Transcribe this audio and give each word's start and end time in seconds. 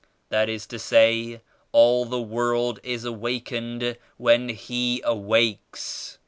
That 0.29 0.49
is 0.49 0.65
to 0.65 0.79
say 0.79 1.41
all 1.71 2.05
the 2.05 2.19
world 2.19 2.79
is 2.81 3.05
awakened 3.05 3.97
when 4.17 4.49
He 4.49 4.99
awakes. 5.03 6.17